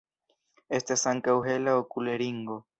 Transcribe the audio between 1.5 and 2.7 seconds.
hela okulringo.